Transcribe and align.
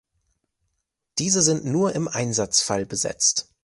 Diese 1.19 1.43
sind 1.43 1.63
nur 1.63 1.93
im 1.93 2.07
Einsatzfall 2.07 2.87
besetzt. 2.87 3.53